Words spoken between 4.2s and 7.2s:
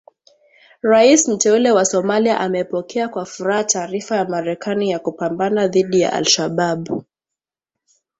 Marekani ya kupambana dhidi ya Al Shabaab.